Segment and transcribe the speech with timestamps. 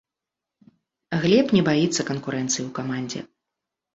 [1.25, 3.21] Глеб не баіцца канкурэнцыі ў камандзе.